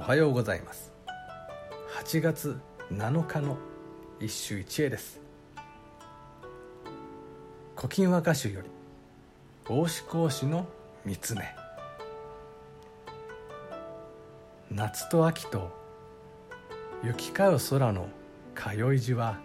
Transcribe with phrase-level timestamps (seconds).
[0.00, 0.90] おはようございます。
[2.02, 2.58] 8月
[2.90, 3.58] 7日の
[4.18, 5.20] 一首一会です
[7.76, 8.70] 「古今和歌集」より
[9.68, 10.66] 大志講師の
[11.04, 11.54] 三つ目。
[14.70, 15.70] 夏と秋と
[17.04, 18.08] 行き交う空の
[18.54, 19.38] 通い地は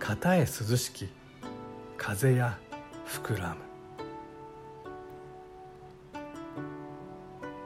[0.00, 0.46] 片へ涼
[0.76, 1.08] しき
[1.96, 2.58] 風や
[3.06, 3.73] 膨らむ。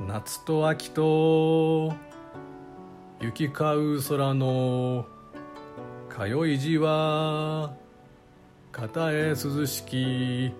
[0.09, 1.93] 夏と秋と
[3.21, 5.05] 行き交う空の
[6.09, 7.75] 通い地は
[8.73, 10.55] 片へ涼しき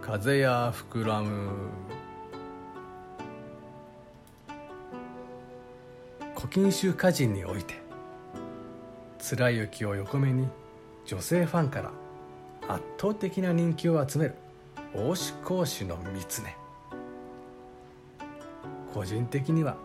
[0.00, 1.50] 風や膨らむ。
[6.36, 7.74] 古今集歌人において
[9.18, 10.46] 貫之を横目に
[11.04, 11.90] 女性ファンから
[12.68, 14.36] 圧倒的な人気を集める
[14.94, 16.56] 大志講師の三つね
[18.94, 19.76] 個人的には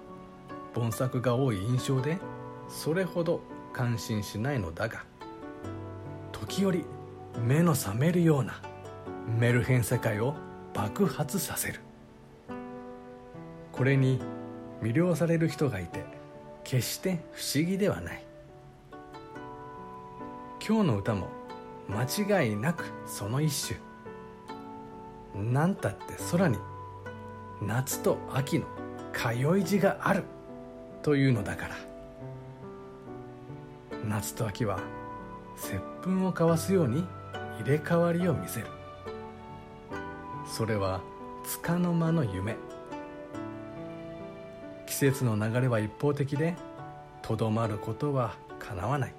[0.75, 2.19] 本作が多い印象で
[2.67, 3.41] それほど
[3.73, 5.03] 感心しないのだが
[6.31, 6.85] 時折
[7.43, 8.61] 目の覚めるような
[9.39, 10.35] メルヘン世界を
[10.75, 11.79] 爆発させる。
[13.71, 14.19] これに
[14.81, 16.05] 魅了される人がいて
[16.63, 18.23] 決して不思議ではない。
[20.65, 21.27] 今日の歌も
[21.89, 23.79] 間違いなくその一種
[25.51, 26.57] 何たって空に
[27.61, 28.67] 夏と秋の
[29.13, 30.23] 通い地がある
[31.01, 31.75] というのだから。
[34.07, 34.79] 夏と秋は
[35.55, 37.05] 接吻を交わすように
[37.59, 38.67] 入れ替わりを見せる。
[40.45, 41.01] それは
[41.43, 42.55] つかの間の夢。
[44.85, 46.55] 季節の流れは一方的で
[47.21, 49.13] とどまることはかなわない。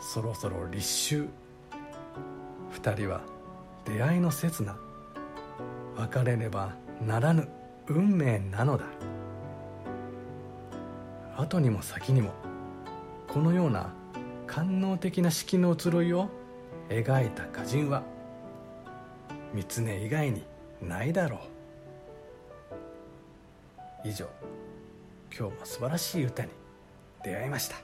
[0.00, 1.28] そろそろ立秋。
[2.70, 3.22] 二人は
[3.84, 4.89] 出会いの刹那。
[5.96, 7.48] 別れねばならぬ
[7.86, 8.86] 運命なのだ。
[11.36, 12.32] 後にも先にも
[13.28, 13.92] このような
[14.46, 16.28] 官能的な式の移ろいを
[16.88, 18.02] 描いた歌人は
[19.54, 20.44] 三根以外に
[20.82, 21.40] ないだろう。
[24.08, 24.26] 以上
[25.36, 26.50] 今日も素晴らしい歌に
[27.22, 27.76] 出会いました。